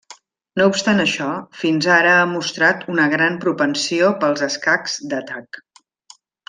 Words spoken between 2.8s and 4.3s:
una gran propensió